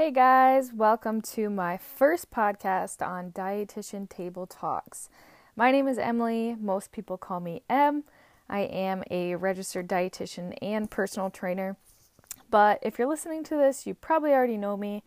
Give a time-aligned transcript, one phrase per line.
[0.00, 5.10] Hey guys, welcome to my first podcast on Dietitian Table Talks.
[5.54, 6.56] My name is Emily.
[6.58, 8.04] Most people call me Em.
[8.48, 11.76] I am a registered dietitian and personal trainer.
[12.50, 15.02] But if you're listening to this, you probably already know me.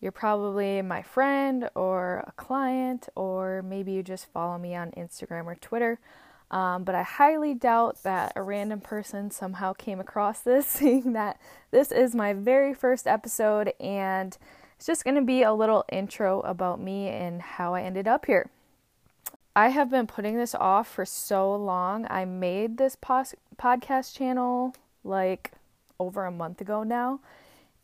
[0.00, 5.46] You're probably my friend or a client, or maybe you just follow me on Instagram
[5.46, 5.98] or Twitter.
[6.52, 11.40] Um, but I highly doubt that a random person somehow came across this, seeing that
[11.70, 14.36] this is my very first episode, and
[14.76, 18.26] it's just going to be a little intro about me and how I ended up
[18.26, 18.50] here.
[19.56, 22.06] I have been putting this off for so long.
[22.08, 25.52] I made this pos- podcast channel like
[25.98, 27.20] over a month ago now,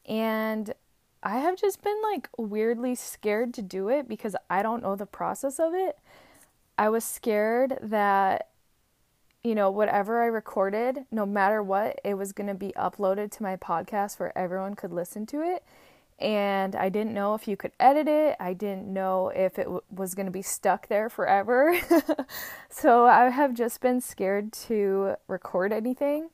[0.07, 0.75] and
[1.23, 5.07] I have just been like weirdly scared to do it because I don't know the
[5.07, 5.99] process of it.
[6.79, 8.49] I was scared that
[9.49, 13.43] you know, whatever I recorded, no matter what, it was going to be uploaded to
[13.43, 15.65] my podcast where everyone could listen to it.
[16.19, 18.37] And I didn't know if you could edit it.
[18.39, 21.81] I didn't know if it w- was going to be stuck there forever.
[22.69, 26.29] so I have just been scared to record anything.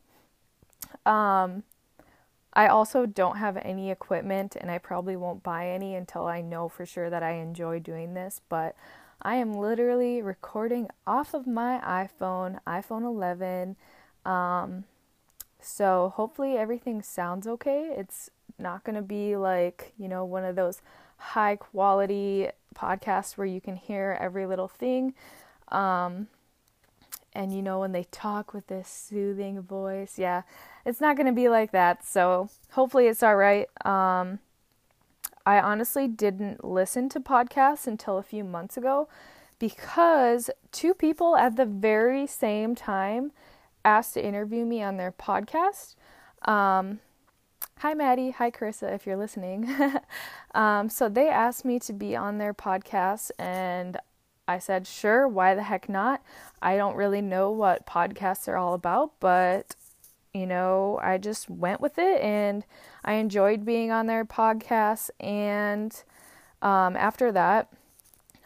[1.07, 1.63] Um,
[2.53, 6.69] I also don't have any equipment and I probably won't buy any until I know
[6.69, 8.41] for sure that I enjoy doing this.
[8.49, 8.75] But
[9.25, 13.77] I am literally recording off of my iPhone, iPhone 11.
[14.27, 14.85] Um,
[15.61, 17.95] so hopefully everything sounds okay.
[17.97, 20.83] It's not going to be like, you know, one of those
[21.17, 25.15] high quality podcasts where you can hear every little thing.
[25.69, 26.29] Um,
[27.33, 30.43] and you know, when they talk with this soothing voice, yeah,
[30.85, 32.07] it's not going to be like that.
[32.07, 33.69] So hopefully it's all right.
[33.87, 34.39] Um,
[35.47, 39.09] I honestly didn't listen to podcasts until a few months ago
[39.59, 43.33] because two people at the very same time
[43.85, 45.95] asked to interview me on their podcast.
[46.43, 47.01] Um,
[47.79, 48.31] hi, Maddie.
[48.31, 49.69] Hi, Carissa, if you're listening.
[50.55, 53.99] um, so they asked me to be on their podcast, and
[54.49, 56.23] I said, sure, why the heck not?
[56.61, 59.75] I don't really know what podcasts are all about, but
[60.35, 62.65] you know, I just went with it and
[63.05, 65.11] I enjoyed being on their podcast.
[65.21, 65.95] And
[66.61, 67.73] um, after that,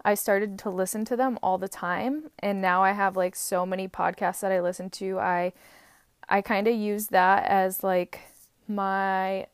[0.05, 2.31] I started to listen to them all the time.
[2.39, 5.19] And now I have like so many podcasts that I listen to.
[5.19, 5.53] I
[6.29, 8.21] I kind of use that as like
[8.69, 9.47] my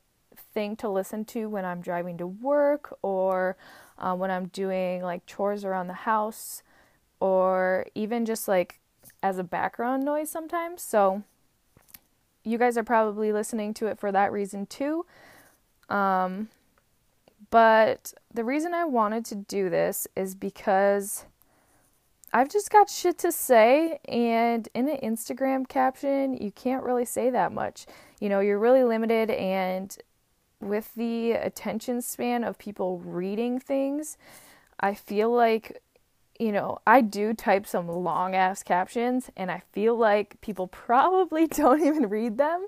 [0.55, 3.57] thing to listen to when I'm driving to work or
[3.97, 6.65] uh, when I'm doing like chores around the house
[7.21, 8.81] or even just like
[9.23, 10.83] as a background noise sometimes.
[10.83, 11.23] So
[12.45, 15.05] you guys are probably listening to it for that reason too.
[15.89, 16.49] Um,
[17.51, 21.25] but the reason I wanted to do this is because
[22.33, 27.31] I've just got shit to say, and in an Instagram caption, you can't really say
[27.31, 27.87] that much.
[28.21, 29.97] You know, you're really limited, and
[30.61, 34.17] with the attention span of people reading things,
[34.81, 35.81] I feel like
[36.45, 41.47] you know, I do type some long ass captions and I feel like people probably
[41.63, 42.67] don't even read them.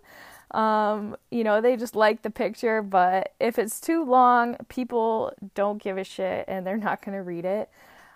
[0.53, 5.83] Um, you know, they just like the picture, but if it's too long, people don't
[5.83, 7.69] give a shit and they're not going to read it.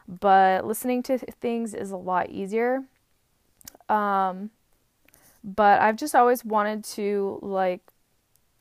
[0.09, 2.85] But listening to things is a lot easier.
[3.91, 4.51] Um,
[5.45, 7.83] but I've just always wanted to like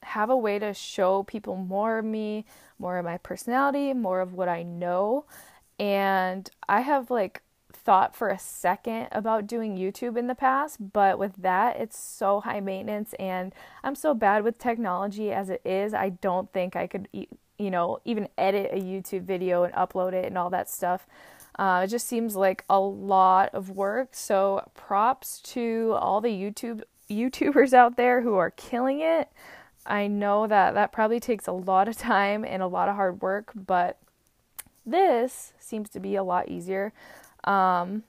[0.04, 2.46] have a way to show people more of me,
[2.78, 5.24] more of my personality, more of what I know
[5.80, 7.42] and I have like
[7.72, 12.42] thought for a second about doing YouTube in the past, but with that, it's so
[12.42, 13.54] high maintenance and
[13.84, 15.94] I'm so bad with technology as it is.
[15.94, 20.26] I don't think I could, you know, even edit a YouTube video and upload it
[20.26, 21.08] and all that stuff.
[21.58, 24.10] Uh, it just seems like a lot of work.
[24.12, 29.30] So props to all the YouTube YouTubers out there who are killing it.
[29.86, 33.22] I know that that probably takes a lot of time and a lot of hard
[33.22, 33.98] work, but
[34.92, 36.94] this seems to be a lot easier.
[37.44, 38.04] Um,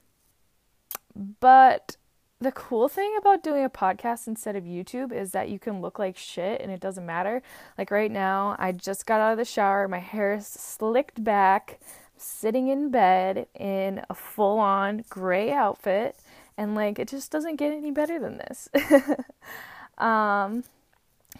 [1.39, 1.97] but
[2.39, 5.99] the cool thing about doing a podcast instead of YouTube is that you can look
[5.99, 7.43] like shit and it doesn't matter.
[7.77, 11.79] Like right now, I just got out of the shower, my hair is slicked back,
[12.17, 16.15] sitting in bed in a full on gray outfit,
[16.57, 18.69] and like it just doesn't get any better than this.
[19.97, 20.63] um,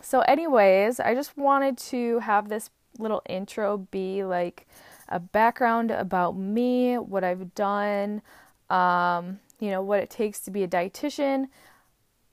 [0.02, 4.68] so, anyways, I just wanted to have this little intro be like
[5.12, 8.22] a background about me, what I've done,
[8.70, 11.48] um, you know, what it takes to be a dietitian.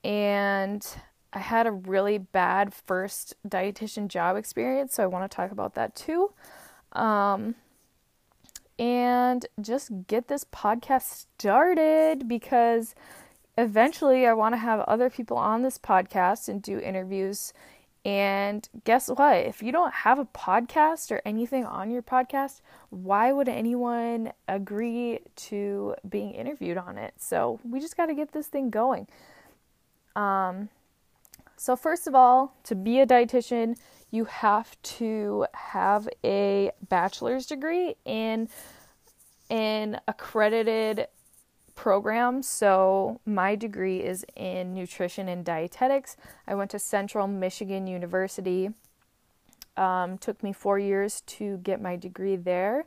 [0.03, 0.85] And
[1.33, 5.75] I had a really bad first dietitian job experience, so I want to talk about
[5.75, 6.31] that too.
[6.93, 7.55] Um,
[8.79, 12.95] and just get this podcast started because
[13.57, 17.53] eventually I want to have other people on this podcast and do interviews
[18.05, 19.37] And guess what?
[19.37, 25.19] If you don't have a podcast or anything on your podcast, why would anyone agree
[25.35, 27.13] to being interviewed on it?
[27.17, 29.07] So we just got to get this thing going.
[30.15, 30.69] Um,
[31.57, 33.77] so, first of all, to be a dietitian,
[34.11, 38.47] you have to have a bachelor's degree in
[39.49, 41.07] an accredited
[41.79, 42.43] program.
[42.43, 46.17] So, my degree is in nutrition and dietetics.
[46.45, 48.71] I went to Central Michigan University.
[49.77, 52.83] Um, took me four years to get my degree there.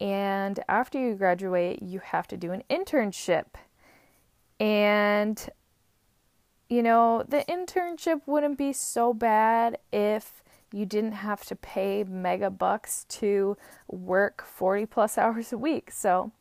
[0.00, 3.46] And after you graduate, you have to do an internship.
[4.58, 5.48] And,
[6.68, 10.42] you know, the internship wouldn't be so bad if
[10.72, 13.56] you didn't have to pay mega bucks to
[13.86, 15.92] work 40 plus hours a week.
[15.92, 16.32] So,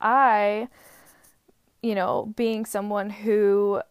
[0.00, 0.68] I
[1.84, 3.82] you know, being someone who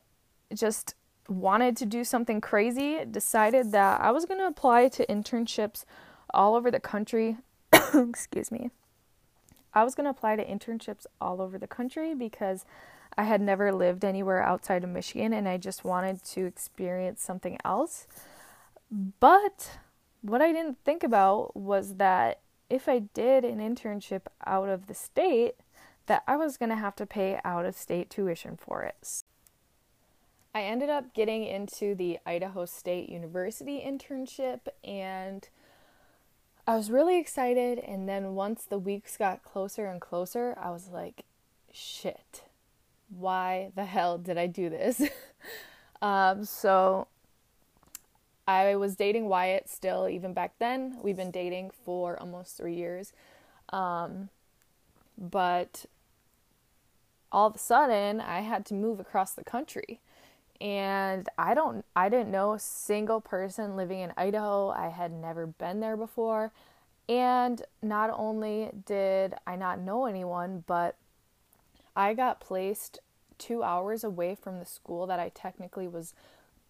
[0.52, 0.96] just
[1.30, 5.86] wanted to do something crazy, decided that I was going to apply to internships
[6.34, 7.38] all over the country.
[7.94, 8.72] Excuse me.
[9.76, 12.66] I was going to apply to internships all over the country because
[13.16, 17.60] I had never lived anywhere outside of Michigan and I just wanted to experience something
[17.64, 18.08] else.
[19.20, 19.78] But
[20.24, 22.40] what I didn't think about was that
[22.72, 25.58] if I did an internship out of the state,
[26.08, 29.24] that I was going to have to pay out of state tuition for it.
[30.56, 35.48] I ended up getting into the Idaho State University internship and
[36.68, 37.80] I was really excited.
[37.80, 41.24] And then once the weeks got closer and closer, I was like,
[41.72, 42.44] shit,
[43.10, 45.02] why the hell did I do this?
[46.02, 47.08] um, so
[48.48, 50.98] I was dating Wyatt still, even back then.
[51.02, 53.12] We've been dating for almost three years.
[53.70, 54.30] Um,
[55.18, 55.86] but
[57.34, 60.00] all of a sudden I had to move across the country.
[60.62, 64.70] And I don't I didn't know a single person living in Idaho.
[64.70, 66.52] I had never been there before.
[67.10, 70.96] And not only did I not know anyone, but
[71.96, 73.00] I got placed
[73.40, 76.14] 2 hours away from the school that I technically was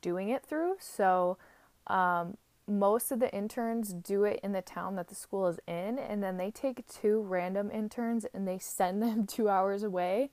[0.01, 0.77] doing it through.
[0.79, 1.37] So
[1.85, 2.37] um,
[2.67, 6.23] most of the interns do it in the town that the school is in, and
[6.23, 10.29] then they take two random interns and they send them two hours away.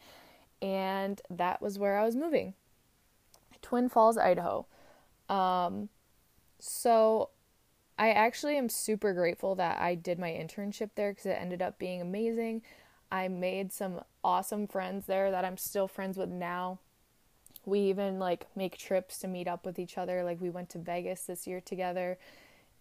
[0.62, 2.54] And that was where I was moving
[3.62, 4.66] Twin Falls, Idaho.
[5.28, 5.88] Um,
[6.58, 7.30] so
[7.98, 11.78] I actually am super grateful that I did my internship there because it ended up
[11.78, 12.62] being amazing.
[13.12, 16.78] I made some awesome friends there that I'm still friends with now
[17.64, 20.78] we even like make trips to meet up with each other like we went to
[20.78, 22.18] Vegas this year together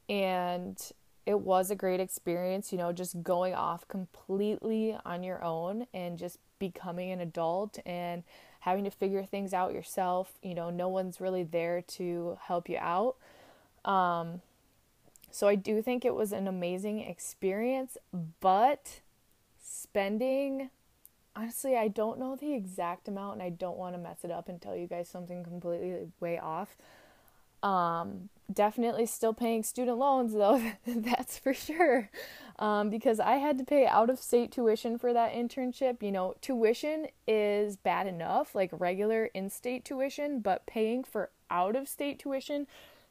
[0.08, 0.92] and
[1.26, 6.18] it was a great experience you know just going off completely on your own and
[6.18, 8.24] just becoming an adult and
[8.62, 12.78] having to figure things out yourself you know no one's really there to help you
[12.78, 13.16] out
[13.86, 14.42] um
[15.32, 17.98] so I do think it was an amazing experience
[18.42, 19.00] but
[19.62, 20.70] spending
[21.40, 24.50] honestly, I don't know the exact amount and I don't want to mess it up
[24.50, 26.76] and tell you guys something completely way off.
[27.64, 32.10] Um, definitely still paying student loans though, that's for sure.
[32.58, 36.04] Um, because I had to pay out of state tuition for that internship.
[36.04, 41.76] You know, tuition is bad enough, like regular in state tuition, but paying for out
[41.76, 42.68] of state tuition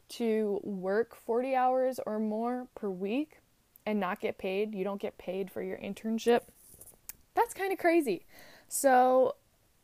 [0.09, 3.39] to work 40 hours or more per week
[3.85, 6.41] and not get paid, you don't get paid for your internship
[7.39, 8.25] that's kind of crazy.
[8.67, 9.35] So,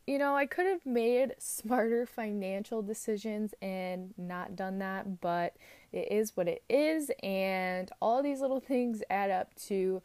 [0.08, 5.56] you know, I could have made smarter financial decisions and not done that, but
[5.92, 10.02] it is what it is, and all these little things add up to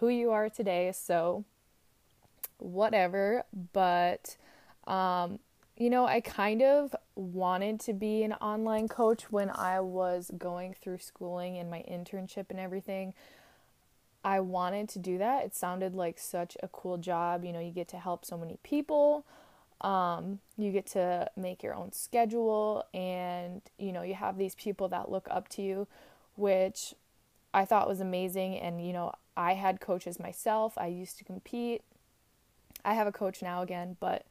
[0.00, 0.90] who you are today.
[0.92, 1.44] So,
[2.58, 4.36] whatever, but
[4.86, 5.38] um,
[5.76, 10.74] you know, I kind of wanted to be an online coach when I was going
[10.80, 13.12] through schooling and my internship and everything.
[14.26, 15.44] I wanted to do that.
[15.44, 17.44] It sounded like such a cool job.
[17.44, 19.24] You know, you get to help so many people.
[19.80, 24.88] Um, you get to make your own schedule and you know, you have these people
[24.88, 25.86] that look up to you,
[26.34, 26.92] which
[27.54, 30.76] I thought was amazing and you know, I had coaches myself.
[30.76, 31.82] I used to compete.
[32.84, 34.26] I have a coach now again, but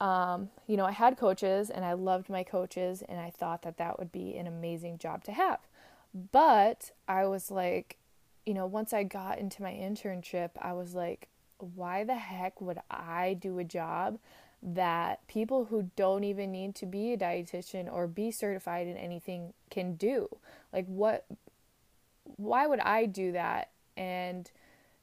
[0.00, 3.78] um, you know, I had coaches and I loved my coaches and I thought that
[3.78, 5.58] that would be an amazing job to have.
[6.14, 7.96] But I was like,
[8.48, 11.28] you know, once I got into my internship, I was like,
[11.58, 14.18] why the heck would I do a job
[14.62, 19.52] that people who don't even need to be a dietitian or be certified in anything
[19.68, 20.30] can do?
[20.72, 21.26] Like, what,
[22.24, 23.68] why would I do that?
[23.98, 24.50] And,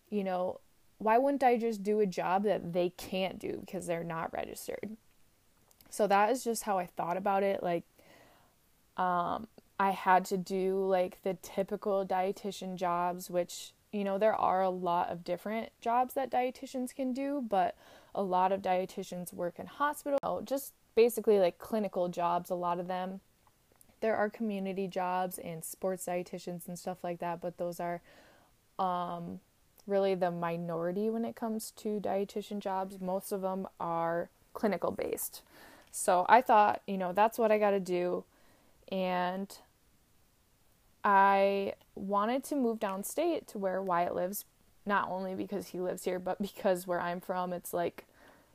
[0.09, 0.59] you know,
[0.97, 4.97] why wouldn't I just do a job that they can't do because they're not registered?
[5.91, 7.61] So that is just how I thought about it.
[7.61, 7.83] Like,
[8.97, 9.47] um,
[9.79, 14.69] I had to do like the typical dietitian jobs, which, you know, there are a
[14.69, 17.75] lot of different jobs that dietitians can do, but
[18.13, 22.87] a lot of dietitians work in hospital, just basically like clinical jobs, a lot of
[22.87, 23.19] them.
[23.99, 28.01] There are community jobs and sports dietitians and stuff like that, but those are
[28.79, 29.39] um,
[29.87, 33.01] really the minority when it comes to dietitian jobs.
[33.01, 35.41] Most of them are clinical based.
[35.91, 38.23] So I thought, you know, that's what I got to do.
[38.91, 39.57] And
[41.05, 44.43] I wanted to move downstate to where Wyatt lives,
[44.87, 48.05] not only because he lives here, but because where I'm from, it's like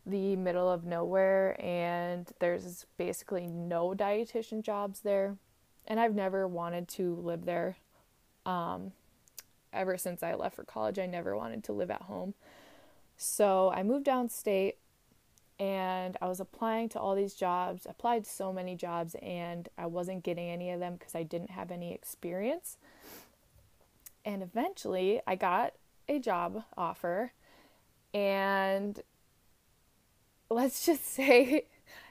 [0.05, 5.37] the middle of nowhere and there's basically no dietitian jobs there.
[5.87, 7.77] And I've never wanted to live there.
[8.45, 8.93] Um,
[9.73, 12.35] ever since I left for college, I never wanted to live at home.
[13.17, 14.75] So I moved downstate
[15.61, 19.85] and I was applying to all these jobs, applied to so many jobs, and I
[19.85, 22.79] wasn't getting any of them because I didn't have any experience.
[24.25, 25.75] And eventually I got
[26.09, 27.33] a job offer,
[28.15, 29.01] and
[30.49, 31.67] let's just say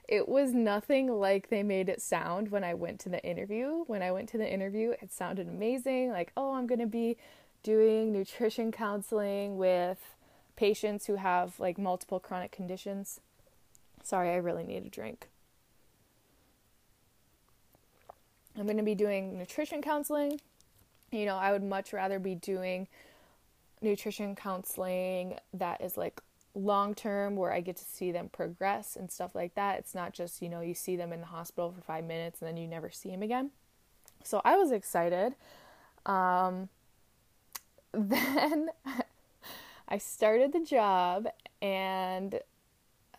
[0.07, 3.83] it was nothing like they made it sound when I went to the interview.
[3.87, 7.17] When I went to the interview, it sounded amazing like, oh, I'm going to be
[7.63, 10.15] doing nutrition counseling with
[10.55, 13.21] patients who have like multiple chronic conditions.
[14.03, 15.27] Sorry, I really need a drink.
[18.57, 20.39] I'm going to be doing nutrition counseling.
[21.11, 22.87] You know, I would much rather be doing
[23.81, 26.21] nutrition counseling that is like
[26.55, 29.79] long term where I get to see them progress and stuff like that.
[29.79, 32.47] It's not just, you know, you see them in the hospital for five minutes and
[32.47, 33.51] then you never see them again.
[34.23, 35.35] So I was excited.
[36.05, 36.69] Um,
[37.93, 38.69] then
[39.89, 41.27] I started the job
[41.61, 42.39] and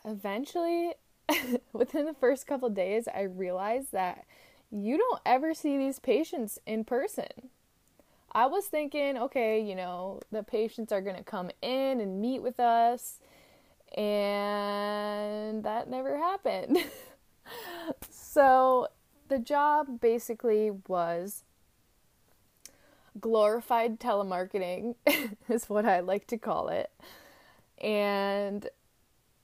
[0.05, 0.95] eventually
[1.73, 4.25] within the first couple days I realized that
[4.71, 7.51] you don't ever see these patients in person.
[8.33, 12.41] I was thinking, okay, you know, the patients are going to come in and meet
[12.43, 13.19] with us
[13.97, 16.79] and that never happened.
[18.11, 18.89] so
[19.29, 21.45] the job basically was
[23.21, 24.95] glorified telemarketing
[25.49, 26.91] is what I like to call it.
[27.81, 28.69] And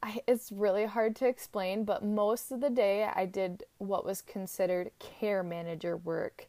[0.02, 4.22] I, it's really hard to explain, but most of the day I did what was
[4.22, 6.46] considered care manager work.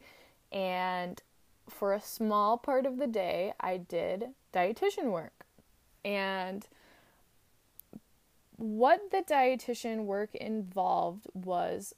[0.51, 1.21] And
[1.69, 5.45] for a small part of the day, I did dietitian work.
[6.05, 6.67] And
[8.57, 11.93] what the dietitian work involved was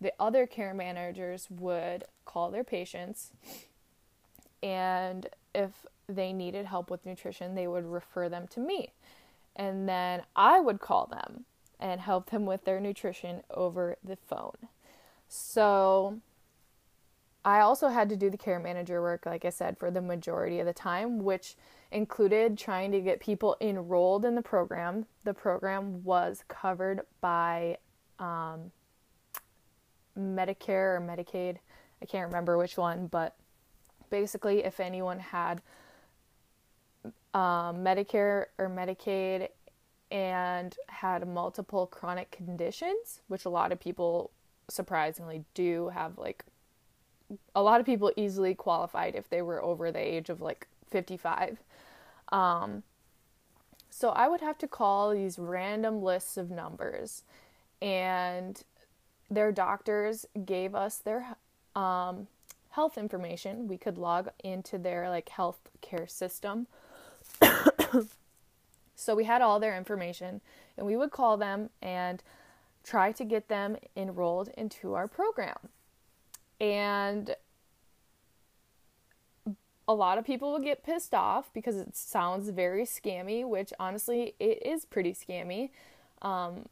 [0.00, 3.32] the other care managers would call their patients
[4.62, 8.92] and if they needed help with nutrition, they would refer them to me.
[9.56, 11.44] And then I would call them
[11.78, 14.68] and help them with their nutrition over the phone.
[15.28, 16.20] So
[17.44, 20.60] I also had to do the care manager work, like I said, for the majority
[20.60, 21.56] of the time, which
[21.90, 25.06] included trying to get people enrolled in the program.
[25.24, 27.78] The program was covered by
[28.18, 28.70] um,
[30.18, 31.56] Medicare or Medicaid.
[32.00, 33.34] I can't remember which one, but
[34.08, 35.62] basically, if anyone had
[37.34, 39.48] um, Medicare or Medicaid
[40.10, 44.30] and had multiple chronic conditions, which a lot of people
[44.68, 46.44] surprisingly do have, like,
[47.54, 51.58] a lot of people easily qualified if they were over the age of like 55.
[52.30, 52.82] Um,
[53.90, 57.24] so I would have to call these random lists of numbers,
[57.80, 58.62] and
[59.30, 61.36] their doctors gave us their
[61.76, 62.26] um,
[62.70, 63.68] health information.
[63.68, 66.66] We could log into their like health care system.
[68.94, 70.40] so we had all their information
[70.76, 72.22] and we would call them and
[72.84, 75.56] try to get them enrolled into our program.
[76.60, 77.34] And
[79.88, 84.34] a lot of people would get pissed off because it sounds very scammy, which honestly
[84.38, 85.70] it is pretty scammy.
[86.22, 86.66] Um,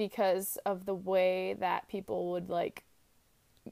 [0.00, 2.84] because of the way that people would like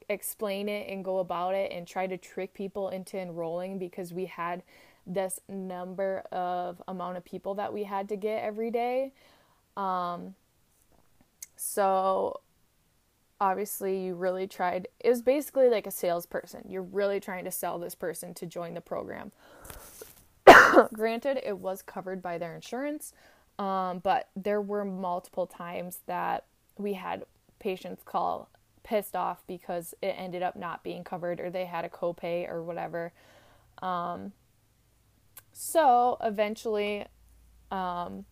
[0.09, 4.25] explain it and go about it and try to trick people into enrolling because we
[4.25, 4.61] had
[5.09, 9.11] this number of amount of people that we had to get every day.
[9.75, 10.35] Um,
[11.57, 12.39] so
[13.41, 16.63] obviously you really tried it was basically like a salesperson.
[16.67, 19.31] You're really trying to sell this person to join the program.
[20.93, 23.13] Granted, it was covered by their insurance,
[23.57, 26.45] um, but there were multiple times that
[26.77, 27.23] we had
[27.59, 28.49] patients call
[28.83, 32.63] pissed off because it ended up not being covered or they had a copay or
[32.63, 33.11] whatever.
[33.81, 34.33] Um,
[35.61, 37.05] so eventually,
[37.69, 38.23] um,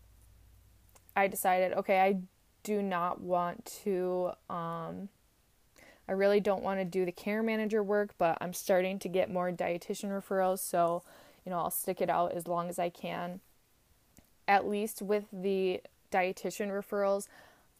[1.14, 2.20] I decided, okay, I
[2.64, 4.32] do not want to.
[4.50, 5.10] Um,
[6.08, 9.30] I really don't want to do the care manager work, but I'm starting to get
[9.30, 11.04] more dietitian referrals, so
[11.44, 13.42] you know, I'll stick it out as long as I can.
[14.48, 17.28] At least with the dietitian referrals,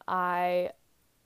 [0.10, 0.72] I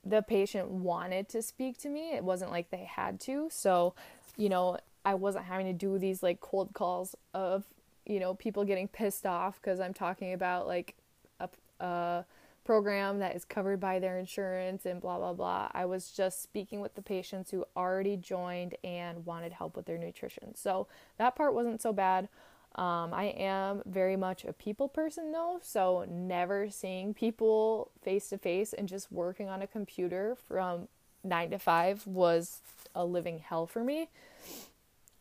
[0.06, 2.13] the patient wanted to speak to me.
[2.13, 3.48] It wasn't like they had to.
[3.51, 3.96] So,
[4.38, 7.66] you know, I wasn't having to do these like cold calls of,
[8.05, 10.96] you know, people getting pissed off because I'm talking about like
[11.39, 12.25] a, a
[12.63, 15.70] program that is covered by their insurance and blah, blah, blah.
[15.74, 19.98] I was just speaking with the patients who already joined and wanted help with their
[19.98, 20.55] nutrition.
[20.55, 22.29] So that part wasn't so bad.
[22.75, 28.38] Um, I am very much a people person though, so never seeing people face to
[28.38, 30.88] face and just working on a computer from
[31.22, 32.62] nine to five was
[32.96, 34.08] a living hell for me.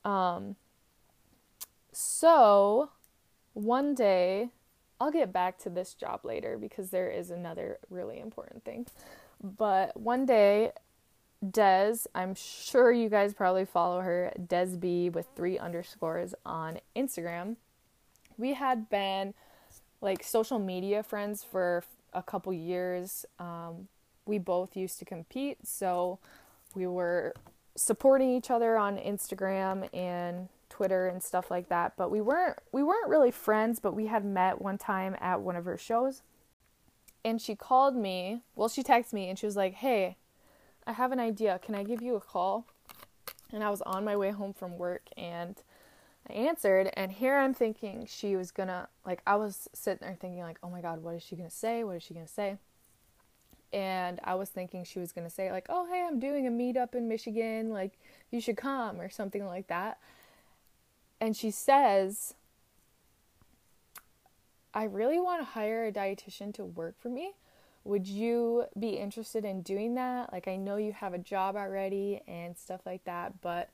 [0.04, 0.54] Um,
[1.92, 2.90] so
[3.54, 4.50] one day,
[5.00, 8.86] I'll get back to this job later because there is another really important thing.
[9.42, 10.72] But one day,
[11.48, 17.56] Des, I'm sure you guys probably follow her, Desb with three underscores on Instagram.
[18.36, 19.32] We had been
[20.02, 21.82] like social media friends for
[22.12, 23.24] a couple years.
[23.38, 23.88] Um,
[24.26, 26.18] we both used to compete, so
[26.74, 27.34] we were
[27.74, 30.48] supporting each other on Instagram and
[30.80, 31.92] Twitter and stuff like that.
[31.98, 35.54] But we weren't we weren't really friends, but we had met one time at one
[35.54, 36.22] of her shows.
[37.22, 40.16] And she called me, well she texted me and she was like, "Hey,
[40.86, 41.60] I have an idea.
[41.62, 42.64] Can I give you a call?"
[43.52, 45.60] And I was on my way home from work and
[46.26, 50.16] I answered and here I'm thinking she was going to like I was sitting there
[50.18, 51.84] thinking like, "Oh my god, what is she going to say?
[51.84, 52.56] What is she going to say?"
[53.72, 56.50] and I was thinking she was going to say like, "Oh, hey, I'm doing a
[56.50, 57.98] meetup in Michigan, like
[58.30, 59.98] you should come" or something like that.
[61.20, 62.34] And she says,
[64.72, 67.32] "I really want to hire a dietitian to work for me.
[67.84, 70.32] Would you be interested in doing that?
[70.32, 73.70] Like I know you have a job already and stuff like that, but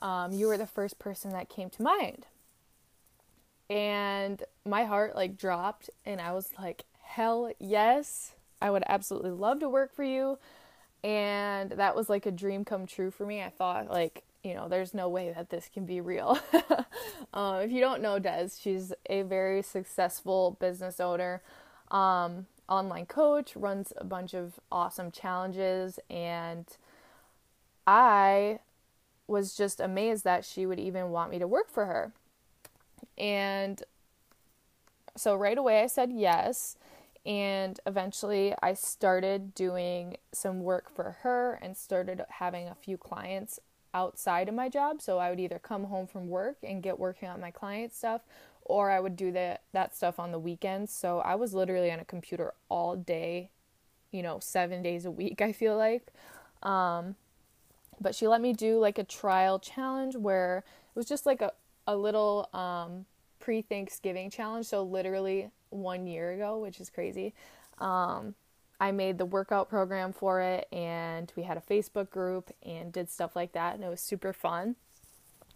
[0.00, 2.26] um, you were the first person that came to mind."
[3.68, 9.60] And my heart like dropped and I was like, "Hell yes." I would absolutely love
[9.60, 10.38] to work for you.
[11.02, 13.42] And that was like a dream come true for me.
[13.42, 16.38] I thought, like, you know, there's no way that this can be real.
[17.34, 21.42] um, if you don't know Des, she's a very successful business owner,
[21.90, 25.98] um, online coach, runs a bunch of awesome challenges.
[26.08, 26.66] And
[27.86, 28.60] I
[29.26, 32.12] was just amazed that she would even want me to work for her.
[33.18, 33.82] And
[35.16, 36.76] so right away I said yes.
[37.26, 43.60] And eventually, I started doing some work for her and started having a few clients
[43.94, 45.00] outside of my job.
[45.02, 48.22] So I would either come home from work and get working on my client stuff,
[48.64, 50.92] or I would do that that stuff on the weekends.
[50.92, 53.50] So I was literally on a computer all day,
[54.10, 55.40] you know, seven days a week.
[55.42, 56.06] I feel like.
[56.62, 57.16] Um,
[58.00, 61.52] but she let me do like a trial challenge where it was just like a
[61.86, 63.06] a little um,
[63.40, 64.66] pre Thanksgiving challenge.
[64.66, 67.34] So literally one year ago, which is crazy.
[67.78, 68.34] Um,
[68.80, 73.10] I made the workout program for it, and we had a Facebook group and did
[73.10, 74.76] stuff like that, and it was super fun.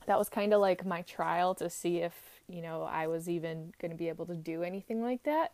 [0.06, 2.12] That was kind of like my trial to see if,
[2.46, 5.52] you know, I was even going to be able to do anything like that.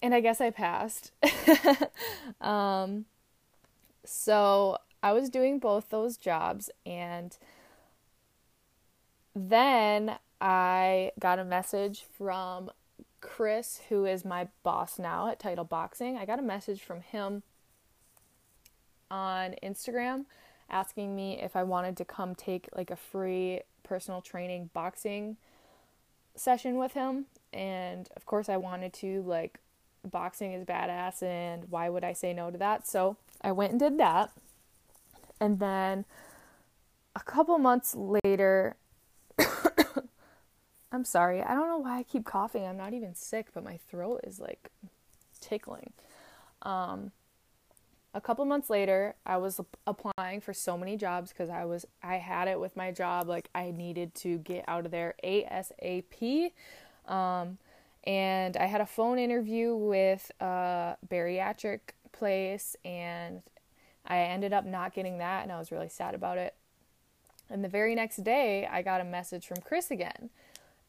[0.00, 1.10] And I guess I passed.
[2.40, 3.06] um,
[4.04, 7.36] so I was doing both those jobs, and
[9.34, 12.70] then I got a message from
[13.26, 17.42] Chris, who is my boss now at Title Boxing, I got a message from him
[19.10, 20.24] on Instagram
[20.70, 25.36] asking me if I wanted to come take like a free personal training boxing
[26.34, 27.26] session with him.
[27.52, 29.58] And of course, I wanted to, like,
[30.04, 32.86] boxing is badass, and why would I say no to that?
[32.86, 34.30] So I went and did that.
[35.40, 36.04] And then
[37.14, 38.76] a couple months later,
[40.92, 41.42] I'm sorry.
[41.42, 42.64] I don't know why I keep coughing.
[42.64, 44.70] I'm not even sick, but my throat is like
[45.40, 45.92] tickling.
[46.62, 47.12] Um,
[48.14, 52.16] a couple months later, I was applying for so many jobs because I was I
[52.16, 53.28] had it with my job.
[53.28, 56.52] Like I needed to get out of there ASAP.
[57.06, 57.58] Um,
[58.04, 61.80] and I had a phone interview with a bariatric
[62.12, 63.42] place, and
[64.06, 66.54] I ended up not getting that, and I was really sad about it.
[67.50, 70.30] And the very next day, I got a message from Chris again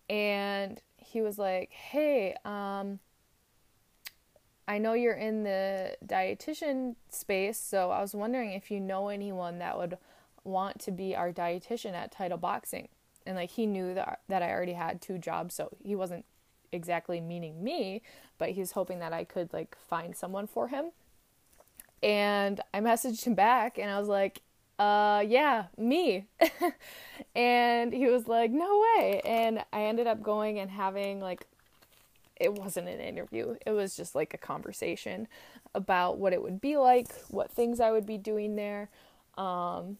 [0.09, 2.99] and he was like, "Hey, um,
[4.67, 9.59] I know you're in the dietitian space, so I was wondering if you know anyone
[9.59, 9.97] that would
[10.43, 12.89] want to be our dietitian at Title Boxing."
[13.25, 16.25] And like he knew that that I already had two jobs, so he wasn't
[16.71, 18.01] exactly meaning me,
[18.37, 20.91] but he's hoping that I could like find someone for him.
[22.03, 24.41] And I messaged him back and I was like,
[24.79, 26.25] uh, yeah, me.
[27.35, 29.21] and he was like, no way.
[29.25, 31.45] And I ended up going and having like,
[32.39, 35.27] it wasn't an interview, it was just like a conversation
[35.73, 38.89] about what it would be like, what things I would be doing there,
[39.37, 39.97] um,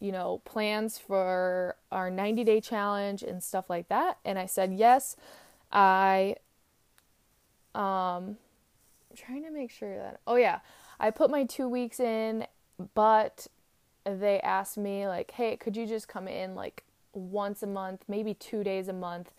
[0.00, 4.18] you know, plans for our 90 day challenge and stuff like that.
[4.24, 5.16] And I said, yes,
[5.72, 6.36] I,
[7.74, 8.36] um,
[9.10, 10.60] I'm trying to make sure that, oh yeah,
[11.00, 12.46] I put my two weeks in,
[12.94, 13.46] but
[14.04, 18.34] they asked me, like, hey, could you just come in like once a month, maybe
[18.34, 19.32] two days a month,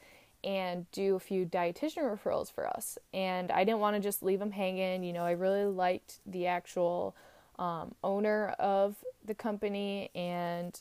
[0.44, 2.98] and do a few dietitian referrals for us?
[3.14, 5.04] And I didn't want to just leave them hanging.
[5.04, 7.16] You know, I really liked the actual
[7.58, 10.80] um, owner of the company, and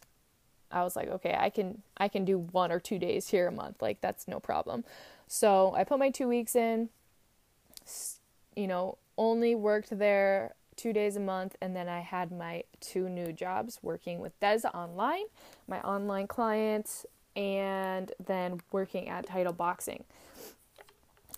[0.70, 3.52] I was like, okay, I can I can do one or two days here a
[3.52, 3.80] month.
[3.80, 4.84] Like that's no problem.
[5.26, 6.90] So I put my two weeks in.
[8.54, 13.10] You know, only worked there two days a month, and then I had my two
[13.10, 15.24] new jobs working with Des online,
[15.66, 17.04] my online clients,
[17.36, 20.04] and then working at Title Boxing.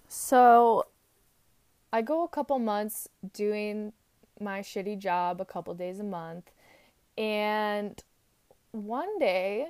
[0.09, 0.87] So
[1.93, 3.93] I go a couple months doing
[4.39, 6.53] my shitty job a couple days a month,
[7.19, 8.01] and
[8.73, 9.67] one day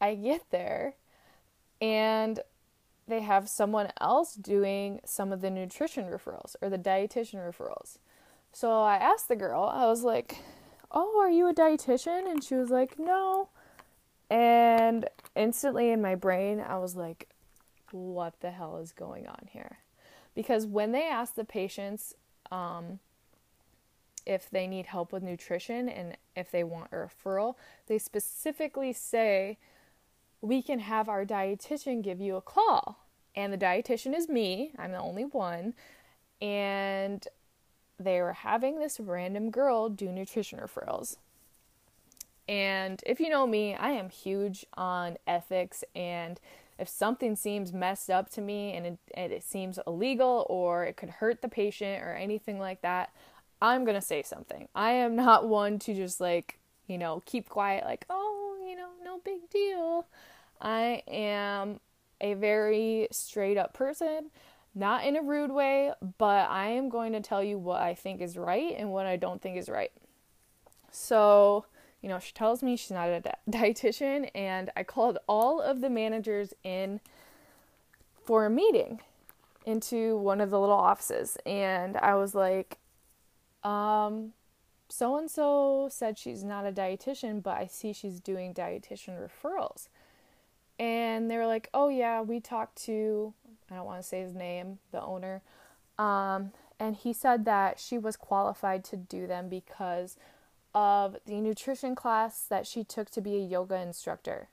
[0.00, 0.94] I get there
[1.80, 2.40] and
[3.06, 7.98] they have someone else doing some of the nutrition referrals or the dietitian referrals.
[8.52, 10.38] So I asked the girl, I was like,
[10.90, 12.30] Oh, are you a dietitian?
[12.30, 13.48] And she was like, No.
[14.28, 17.28] And instantly in my brain, I was like,
[17.92, 19.78] What the hell is going on here?
[20.34, 22.14] Because when they ask the patients
[22.50, 22.98] um,
[24.26, 27.54] if they need help with nutrition and if they want a referral,
[27.86, 29.58] they specifically say,
[30.40, 33.06] We can have our dietitian give you a call.
[33.36, 35.74] And the dietitian is me, I'm the only one.
[36.42, 37.26] And
[38.00, 41.16] they were having this random girl do nutrition referrals.
[42.48, 45.84] And if you know me, I am huge on ethics.
[45.94, 46.40] And
[46.78, 50.96] if something seems messed up to me and it, and it seems illegal or it
[50.96, 53.12] could hurt the patient or anything like that,
[53.62, 54.66] I'm going to say something.
[54.74, 56.58] I am not one to just like,
[56.88, 60.06] you know, keep quiet, like, oh, you know, no big deal.
[60.60, 61.78] I am
[62.20, 64.30] a very straight up person
[64.74, 68.20] not in a rude way, but I am going to tell you what I think
[68.20, 69.92] is right and what I don't think is right.
[70.90, 71.64] So,
[72.00, 75.90] you know, she tells me she's not a dietitian, and I called all of the
[75.90, 77.00] managers in
[78.24, 79.00] for a meeting
[79.66, 82.78] into one of the little offices, and I was like,
[83.64, 84.32] um,
[84.88, 89.88] so and so said she's not a dietitian, but I see she's doing dietitian referrals.
[90.78, 93.34] And they were like, oh, yeah, we talked to
[93.70, 95.42] I don't want to say his name, the owner.
[95.98, 100.16] Um, and he said that she was qualified to do them because
[100.74, 104.48] of the nutrition class that she took to be a yoga instructor.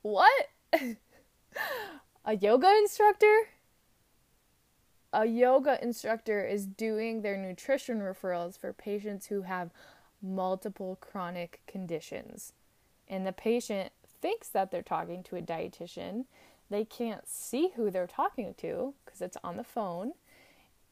[0.00, 0.48] What?
[2.24, 3.36] a yoga instructor?
[5.12, 9.70] A yoga instructor is doing their nutrition referrals for patients who have
[10.22, 12.52] multiple chronic conditions.
[13.08, 16.24] And the patient thinks that they're talking to a dietitian
[16.72, 20.12] they can't see who they're talking to because it's on the phone,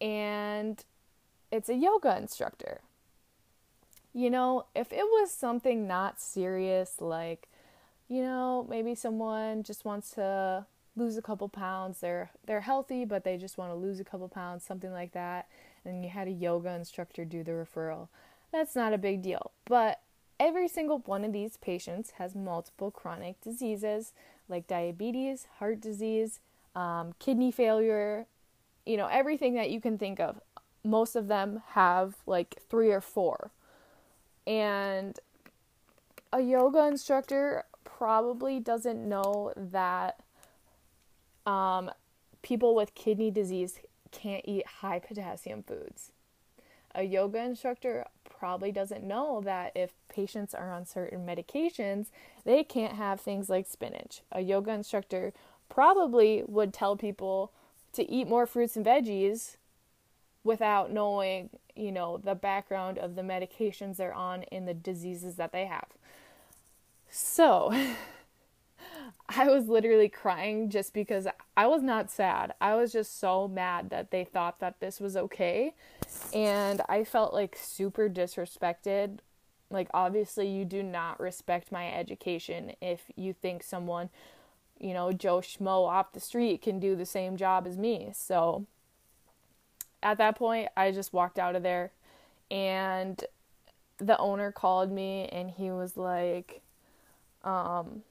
[0.01, 0.85] and
[1.51, 2.81] it's a yoga instructor.
[4.13, 7.49] You know, if it was something not serious, like,
[8.09, 10.67] you know, maybe someone just wants to
[10.97, 14.29] lose a couple pounds, they're they're healthy, but they just want to lose a couple
[14.29, 15.49] pounds, something like that,
[15.85, 18.09] and you had a yoga instructor do the referral.
[18.53, 19.53] That's not a big deal.
[19.65, 20.01] But
[20.41, 24.13] every single one of these patients has multiple chronic diseases
[24.51, 26.41] like diabetes, heart disease,
[26.75, 28.27] um, kidney failure,
[28.85, 30.41] you know, everything that you can think of.
[30.85, 33.51] Most of them have like three or four.
[34.47, 35.19] And
[36.33, 40.21] a yoga instructor probably doesn't know that
[41.47, 41.91] um,
[42.43, 46.13] people with kidney disease can't eat high potassium foods.
[46.95, 48.07] A yoga instructor
[48.41, 52.07] probably doesn't know that if patients are on certain medications,
[52.47, 54.23] they can't have things like spinach.
[54.33, 55.35] A yoga instructor
[55.69, 57.53] probably would tell people
[57.93, 59.59] to eat more fruits and veggies
[60.43, 65.53] without knowing, you know, the background of the medications they're on and the diseases that
[65.53, 65.89] they have.
[67.11, 67.71] So,
[69.29, 72.55] I was literally crying just because I was not sad.
[72.59, 75.75] I was just so mad that they thought that this was okay.
[76.33, 79.19] And I felt like super disrespected.
[79.71, 84.11] Like, obviously, you do not respect my education if you think someone,
[84.79, 88.11] you know, Joe Schmo off the street can do the same job as me.
[88.15, 88.67] So,
[90.03, 91.93] at that point, I just walked out of there
[92.51, 93.23] and
[93.99, 96.63] the owner called me and he was like
[97.45, 98.03] um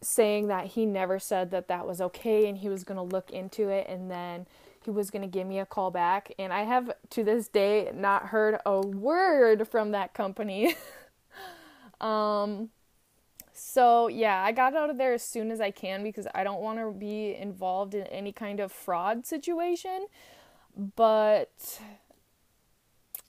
[0.00, 3.30] saying that he never said that that was okay and he was going to look
[3.30, 4.46] into it and then
[4.88, 7.92] he was going to give me a call back and I have to this day
[7.94, 10.74] not heard a word from that company.
[12.00, 12.70] um
[13.52, 16.62] so, yeah, I got out of there as soon as I can because I don't
[16.62, 20.06] want to be involved in any kind of fraud situation.
[20.94, 21.80] But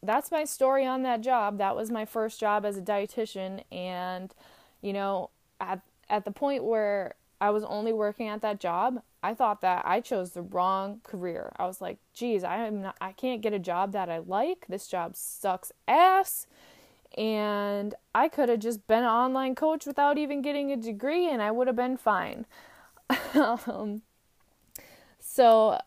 [0.03, 1.57] that's my story on that job.
[1.57, 4.33] That was my first job as a dietitian and
[4.81, 9.33] you know, at at the point where I was only working at that job, I
[9.33, 11.53] thought that I chose the wrong career.
[11.57, 14.65] I was like, "Geez, I am not I can't get a job that I like.
[14.67, 16.47] This job sucks ass."
[17.17, 21.41] And I could have just been an online coach without even getting a degree and
[21.41, 22.45] I would have been fine.
[23.33, 24.03] um,
[25.19, 25.79] so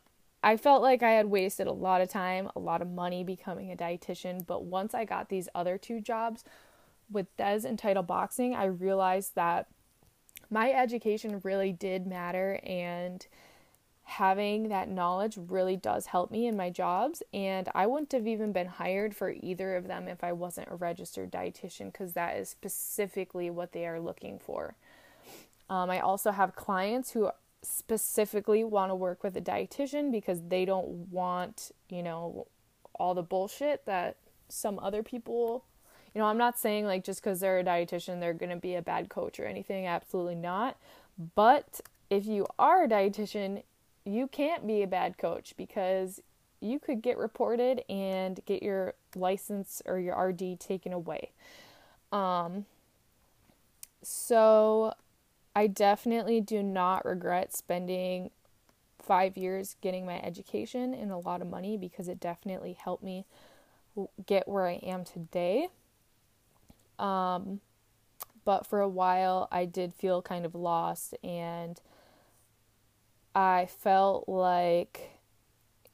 [0.43, 3.71] I felt like I had wasted a lot of time, a lot of money becoming
[3.71, 4.45] a dietitian.
[4.47, 6.45] But once I got these other two jobs
[7.11, 9.69] with Des and Title Boxing, I realized that
[10.53, 13.27] my education really did matter and
[14.05, 18.53] having that knowledge really does help me in my jobs and I wouldn't have even
[18.53, 22.51] been hired for either of them if I wasn't a registered dietitian because that is
[22.51, 24.75] specifically what they are looking for.
[25.71, 27.31] Um, I also have clients who
[27.63, 32.47] specifically want to work with a dietitian because they don't want, you know,
[32.95, 34.17] all the bullshit that
[34.49, 35.65] some other people
[36.15, 38.75] you know, I'm not saying like just because they're a dietitian they're going to be
[38.75, 40.77] a bad coach or anything, absolutely not.
[41.35, 43.63] But if you are a dietitian,
[44.05, 46.21] you can't be a bad coach because
[46.61, 51.31] you could get reported and get your license or your RD taken away.
[52.13, 52.67] Um,
[54.03, 54.95] so
[55.57, 58.31] I definitely do not regret spending
[58.99, 63.25] five years getting my education and a lot of money because it definitely helped me
[64.27, 65.69] get where I am today.
[67.03, 67.61] Um,
[68.45, 71.81] but for a while, I did feel kind of lost, and
[73.35, 75.19] I felt like,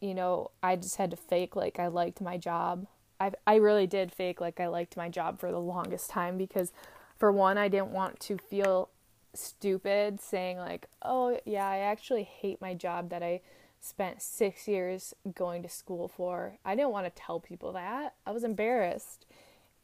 [0.01, 2.87] you know, I just had to fake like I liked my job.
[3.21, 6.73] I I really did fake like I liked my job for the longest time because,
[7.17, 8.91] for one, I didn't want to feel
[9.35, 13.41] stupid saying like, "Oh, yeah, I actually hate my job that I
[13.81, 18.15] spent 6 years going to school for." I didn't want to tell people that.
[18.27, 19.27] I was embarrassed.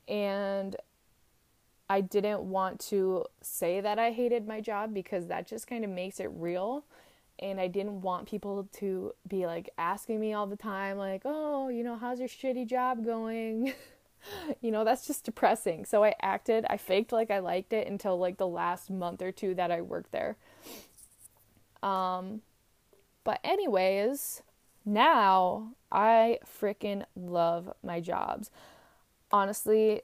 [0.08, 0.76] And
[1.88, 5.90] I didn't want to say that I hated my job because that just kind of
[5.90, 6.84] makes it real.
[7.40, 11.68] And I didn't want people to be like asking me all the time, like, oh,
[11.68, 13.74] you know, how's your shitty job going?
[14.60, 15.84] you know, that's just depressing.
[15.84, 19.32] So I acted, I faked like I liked it until like the last month or
[19.32, 20.36] two that I worked there.
[21.82, 22.40] Um,
[23.24, 24.42] but, anyways,
[24.84, 28.50] now I freaking love my jobs.
[29.30, 30.02] Honestly,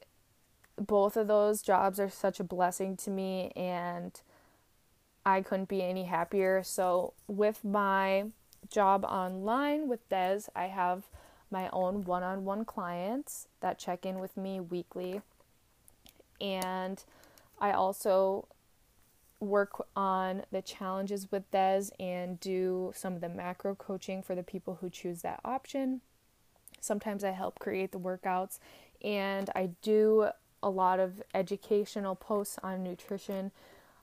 [0.81, 4.21] both of those jobs are such a blessing to me and
[5.27, 6.63] I couldn't be any happier.
[6.63, 8.25] So, with my
[8.71, 11.05] job online with Des, I have
[11.51, 15.21] my own one on one clients that check in with me weekly.
[16.41, 17.03] And
[17.61, 18.49] I also
[19.41, 24.43] work on the challenges with Des and do some of the macro coaching for the
[24.43, 26.01] people who choose that option.
[26.81, 28.59] Sometimes I help create the workouts
[29.03, 30.31] and I do
[30.63, 33.51] a lot of educational posts on nutrition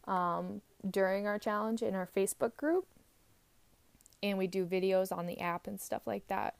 [0.08, 2.86] um, during our challenge in our Facebook group.
[4.24, 6.56] And we do videos on the app and stuff like that.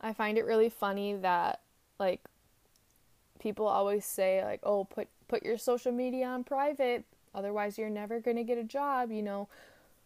[0.00, 1.60] I find it really funny that
[1.98, 2.20] like
[3.38, 8.20] people always say like, "Oh, put put your social media on private, otherwise you're never
[8.20, 9.48] going to get a job," you know.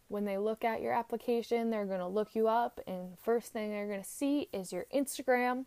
[0.09, 3.71] When they look at your application, they're going to look you up and first thing
[3.71, 5.65] they're going to see is your Instagram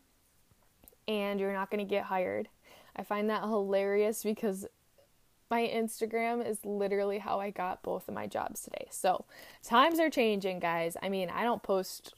[1.09, 2.49] and you're not going to get hired.
[2.95, 4.67] I find that hilarious because
[5.51, 8.89] my Instagram is literally how I got both of my jobs today.
[8.91, 9.25] So,
[9.63, 10.97] times are changing, guys.
[11.03, 12.15] I mean, I don't post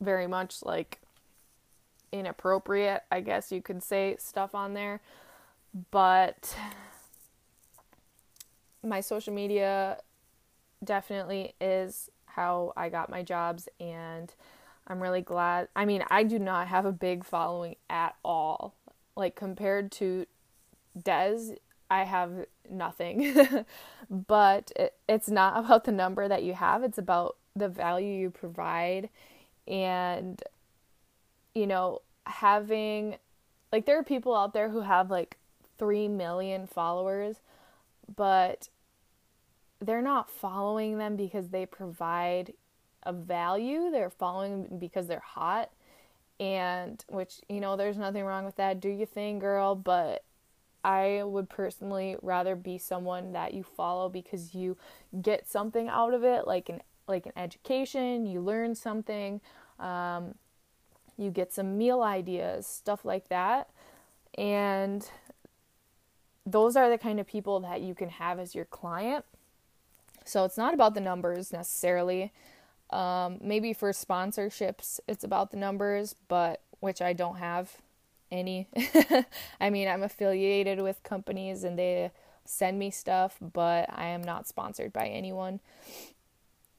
[0.00, 1.00] very much like
[2.12, 5.00] inappropriate, I guess you could say, stuff on there,
[5.90, 6.56] but
[8.82, 9.98] my social media
[10.82, 14.32] definitely is how I got my jobs and
[14.90, 15.68] I'm really glad.
[15.76, 18.74] I mean, I do not have a big following at all.
[19.16, 20.26] Like compared to
[21.00, 21.54] Des,
[21.88, 23.32] I have nothing.
[24.10, 28.30] but it, it's not about the number that you have, it's about the value you
[28.30, 29.08] provide
[29.66, 30.42] and
[31.54, 33.16] you know, having
[33.72, 35.36] like there are people out there who have like
[35.78, 37.36] 3 million followers,
[38.16, 38.68] but
[39.80, 42.52] they're not following them because they provide
[43.02, 43.90] a value.
[43.90, 45.70] They're following because they're hot.
[46.38, 48.80] And which, you know, there's nothing wrong with that.
[48.80, 49.74] Do your thing, girl.
[49.74, 50.24] But
[50.82, 54.76] I would personally rather be someone that you follow because you
[55.20, 59.40] get something out of it, like an like an education, you learn something,
[59.80, 60.36] um,
[61.18, 63.68] you get some meal ideas, stuff like that.
[64.38, 65.10] And
[66.46, 69.24] those are the kind of people that you can have as your client.
[70.24, 72.32] So it's not about the numbers necessarily.
[72.92, 77.76] Um, maybe for sponsorships, it's about the numbers, but which I don't have
[78.30, 78.68] any.
[79.60, 82.10] I mean, I'm affiliated with companies and they
[82.44, 85.60] send me stuff, but I am not sponsored by anyone.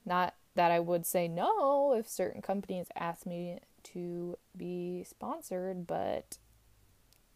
[0.06, 6.38] Not that I would say no if certain companies ask me to be sponsored, but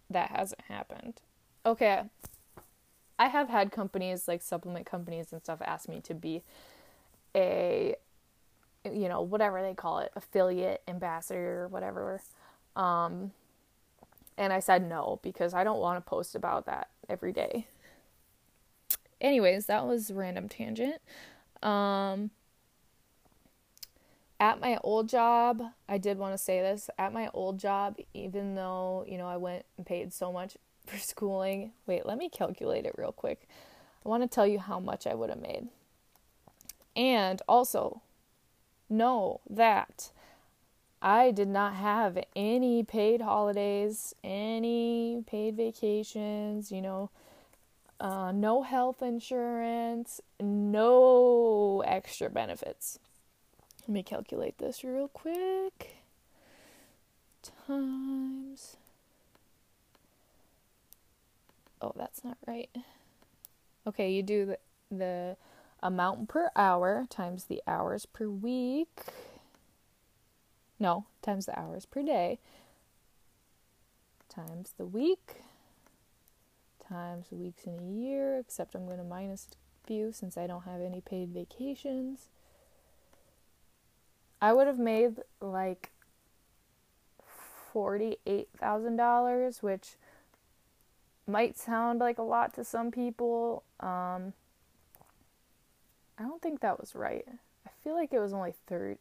[0.10, 1.22] that hasn't happened.
[1.66, 2.04] Okay.
[3.18, 6.44] I have had companies like supplement companies and stuff ask me to be
[7.34, 7.96] a
[8.94, 12.22] you know, whatever they call it, affiliate, ambassador, whatever.
[12.76, 13.32] Um
[14.38, 17.68] and I said no because I don't want to post about that every day.
[19.22, 21.02] Anyways, that was random tangent.
[21.64, 22.32] Um
[24.40, 26.90] at my old job, I did want to say this.
[26.98, 30.98] At my old job, even though, you know, I went and paid so much for
[30.98, 33.48] schooling, wait, let me calculate it real quick.
[34.06, 35.68] I want to tell you how much I would have made.
[36.96, 38.02] And also,
[38.90, 40.12] know that
[41.02, 47.10] I did not have any paid holidays, any paid vacations, you know,
[48.00, 53.00] uh, no health insurance, no extra benefits.
[53.82, 55.98] Let me calculate this real quick.
[57.68, 58.78] Times.
[61.82, 62.70] Oh, that's not right.
[63.86, 64.58] Okay, you do the,
[64.90, 65.38] the
[65.86, 69.02] amount per hour times the hours per week.
[70.80, 72.40] No, times the hours per day
[74.36, 75.36] times the week
[76.88, 80.46] times the weeks in a year, except I'm going to minus a few since I
[80.46, 82.28] don't have any paid vacations.
[84.42, 85.92] I would have made like
[87.74, 89.96] $48,000, which
[91.26, 93.64] might sound like a lot to some people.
[93.80, 94.34] Um,
[96.18, 97.26] I don't think that was right.
[97.66, 98.98] I feel like it was only 30,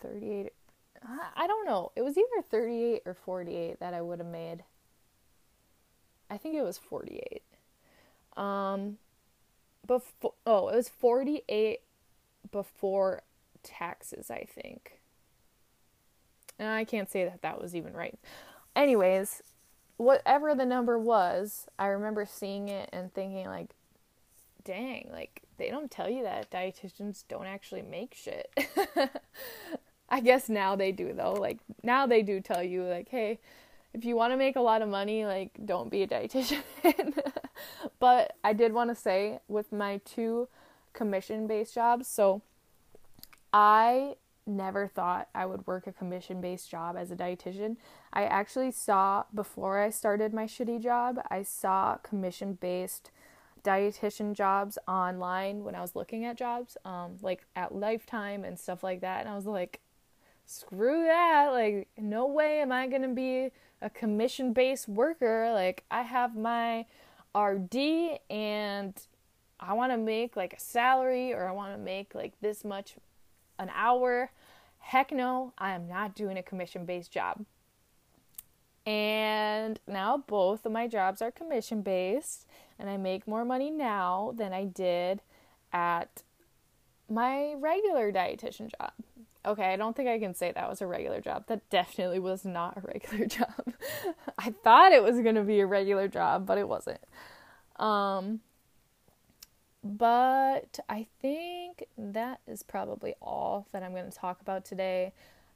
[0.00, 0.52] 38.
[1.36, 1.92] I don't know.
[1.94, 4.64] It was either 38 or 48 that I would have made.
[6.30, 7.42] I think it was 48.
[8.36, 8.98] Um,
[9.86, 11.80] before, oh, it was 48
[12.50, 13.22] before
[13.62, 15.00] taxes, I think.
[16.58, 18.18] And I can't say that that was even right.
[18.74, 19.42] Anyways,
[19.96, 23.70] whatever the number was, I remember seeing it and thinking, like,
[24.64, 28.50] dang, like, they don't tell you that dietitians don't actually make shit.
[30.08, 31.32] I guess now they do, though.
[31.32, 33.40] Like, now they do tell you, like, hey,
[33.92, 36.62] if you want to make a lot of money, like, don't be a dietitian.
[37.98, 40.48] but I did want to say, with my two
[40.92, 42.42] commission based jobs, so
[43.52, 44.16] I
[44.46, 47.76] never thought I would work a commission based job as a dietitian.
[48.12, 53.10] I actually saw, before I started my shitty job, I saw commission based
[53.66, 58.84] dietitian jobs online when I was looking at jobs, um, like at Lifetime and stuff
[58.84, 59.20] like that.
[59.20, 59.80] And I was like,
[60.46, 61.48] screw that.
[61.50, 63.50] Like, no way am I going to be
[63.82, 65.50] a commission based worker.
[65.52, 66.86] Like, I have my
[67.36, 68.94] RD and
[69.58, 72.94] I want to make like a salary or I want to make like this much
[73.58, 74.30] an hour.
[74.78, 77.44] Heck no, I am not doing a commission based job.
[78.86, 82.46] And now both of my jobs are commission based,
[82.78, 85.22] and I make more money now than I did
[85.72, 86.22] at
[87.08, 88.92] my regular dietitian job.
[89.44, 91.46] Okay, I don't think I can say that was a regular job.
[91.46, 93.72] That definitely was not a regular job.
[94.38, 97.00] I thought it was going to be a regular job, but it wasn't.
[97.76, 98.40] Um,
[99.84, 105.12] but I think that is probably all that I'm going to talk about today.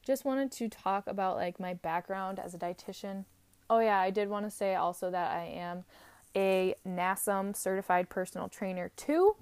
[0.07, 3.25] Just wanted to talk about like my background as a dietitian.
[3.69, 5.85] Oh yeah, I did want to say also that I am
[6.37, 9.37] a NASM certified personal trainer too.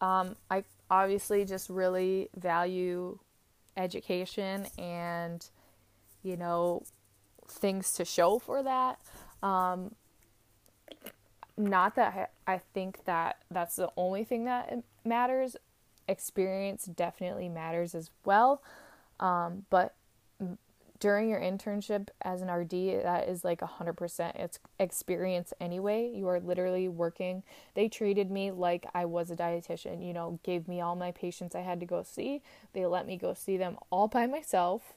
[0.00, 3.18] Um, I obviously just really value
[3.76, 5.48] education and
[6.22, 6.82] you know
[7.48, 8.98] things to show for that.
[9.42, 9.94] Um,
[11.56, 15.56] not that I think that that's the only thing that matters.
[16.08, 18.62] Experience definitely matters as well.
[19.20, 19.94] Um, but
[21.02, 26.08] during your internship as an RD, that is like 100% it's experience anyway.
[26.14, 27.42] You are literally working.
[27.74, 31.56] They treated me like I was a dietitian, you know, gave me all my patients
[31.56, 32.40] I had to go see.
[32.72, 34.92] They let me go see them all by myself,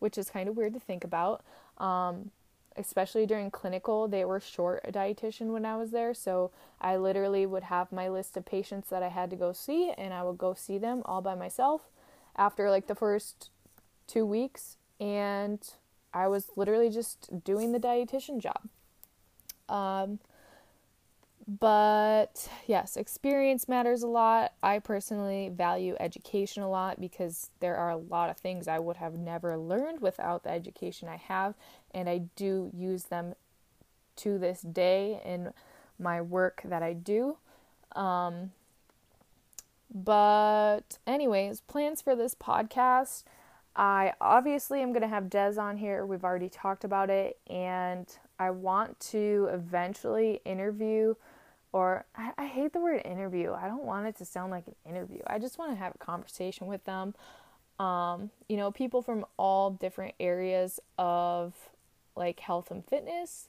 [0.00, 1.44] which is kind of weird to think about.
[1.78, 2.32] Um,
[2.76, 6.14] especially during clinical, they were short a dietitian when I was there.
[6.14, 9.92] So I literally would have my list of patients that I had to go see,
[9.96, 11.82] and I would go see them all by myself
[12.34, 13.50] after like the first
[14.08, 15.58] two weeks, and
[16.12, 18.68] I was literally just doing the dietitian job.
[19.68, 20.18] Um,
[21.48, 24.52] but yes, experience matters a lot.
[24.62, 28.98] I personally value education a lot because there are a lot of things I would
[28.98, 31.54] have never learned without the education I have,
[31.92, 33.34] and I do use them
[34.16, 35.52] to this day in
[35.98, 37.38] my work that I do.
[37.96, 38.52] Um,
[39.92, 43.24] but, anyways, plans for this podcast.
[43.80, 46.04] I obviously am going to have Dez on here.
[46.04, 47.38] We've already talked about it.
[47.48, 48.06] And
[48.38, 51.14] I want to eventually interview,
[51.72, 53.54] or I, I, hate the word interview.
[53.54, 55.20] I don't want it to sound like an interview.
[55.26, 57.14] I just want to have a conversation with them.
[57.78, 61.54] Um, you know, people from all different areas of
[62.14, 63.48] like health and fitness,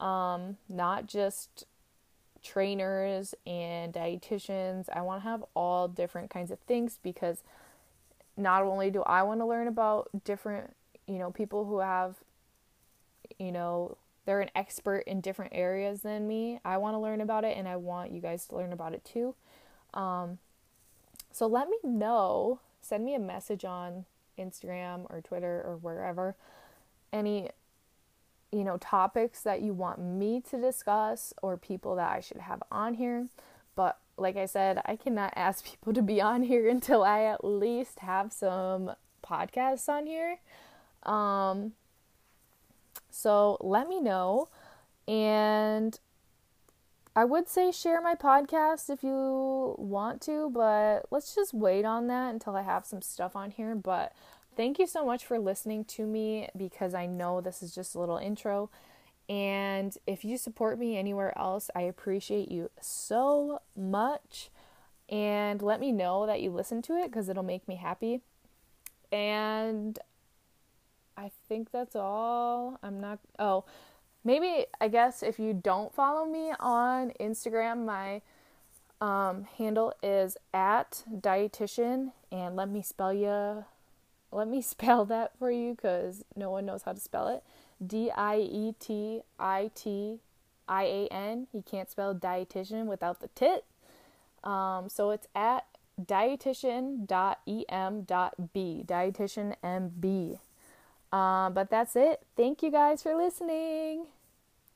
[0.00, 1.64] um, not just
[2.42, 4.88] trainers and dietitians.
[4.92, 7.44] I want to have all different kinds of things because
[8.40, 10.74] not only do I want to learn about different,
[11.06, 12.16] you know, people who have,
[13.38, 16.60] you know, they're an expert in different areas than me.
[16.64, 19.04] I want to learn about it and I want you guys to learn about it
[19.04, 19.34] too.
[19.94, 20.38] Um,
[21.32, 22.60] so let me know.
[22.80, 24.04] Send me a message on
[24.38, 26.36] Instagram or Twitter or wherever.
[27.12, 27.50] Any
[28.52, 32.62] you know, topics that you want me to discuss or people that I should have
[32.70, 33.28] on here.
[34.16, 38.00] Like I said, I cannot ask people to be on here until I at least
[38.00, 38.92] have some
[39.24, 40.38] podcasts on here.
[41.04, 41.72] Um,
[43.10, 44.48] so let me know.
[45.08, 45.98] And
[47.16, 52.06] I would say share my podcast if you want to, but let's just wait on
[52.06, 53.74] that until I have some stuff on here.
[53.74, 54.12] But
[54.56, 58.00] thank you so much for listening to me because I know this is just a
[58.00, 58.70] little intro.
[59.30, 64.50] And if you support me anywhere else, I appreciate you so much.
[65.08, 68.22] And let me know that you listen to it because it'll make me happy.
[69.12, 69.96] And
[71.16, 72.80] I think that's all.
[72.82, 73.64] I'm not, oh,
[74.24, 78.22] maybe I guess if you don't follow me on Instagram, my
[79.00, 82.10] um, handle is at dietitian.
[82.32, 83.64] And let me spell you
[84.32, 87.44] let me spell that for you because no one knows how to spell it.
[87.84, 90.20] D I E T I T
[90.68, 91.48] I A N.
[91.52, 93.64] You can't spell dietitian without the tit.
[94.44, 95.66] Um, so it's at
[96.00, 100.38] dietitian.em.b, dietitian MB.
[101.12, 102.22] Uh, but that's it.
[102.36, 104.06] Thank you guys for listening.